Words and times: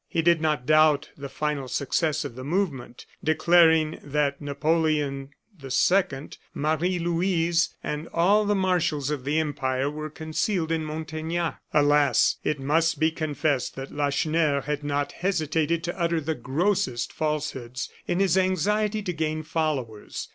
He 0.09 0.23
did 0.23 0.41
not 0.41 0.65
doubt 0.65 1.11
the 1.15 1.29
final 1.29 1.67
success 1.67 2.25
of 2.25 2.33
the 2.33 2.43
movement, 2.43 3.05
declaring 3.23 3.99
that 4.03 4.41
Napoleon 4.41 5.29
II., 5.63 6.29
Marie 6.55 6.97
Louise, 6.97 7.75
and 7.83 8.07
all 8.11 8.43
the 8.43 8.55
marshals 8.55 9.11
of 9.11 9.25
the 9.25 9.37
Empire 9.39 9.91
were 9.91 10.09
concealed 10.09 10.71
in 10.71 10.83
Montaignac. 10.83 11.59
Alas! 11.71 12.37
it 12.43 12.59
must 12.59 12.99
be 12.99 13.11
confessed 13.11 13.75
that 13.75 13.91
Lacheneur 13.95 14.61
had 14.61 14.83
not 14.83 15.11
hesitated 15.11 15.83
to 15.83 16.01
utter 16.01 16.19
the 16.19 16.33
grossest 16.33 17.13
falsehoods 17.13 17.87
in 18.07 18.19
his 18.19 18.39
anxiety 18.39 19.03
to 19.03 19.13
gain 19.13 19.43
followers. 19.43 20.29